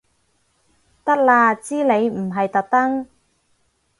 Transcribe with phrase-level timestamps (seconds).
[1.05, 3.05] 得啦知你唔係特登